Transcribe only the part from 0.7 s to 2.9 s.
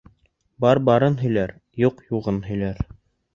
барын һөйләр, юҡ юғын һөйләр.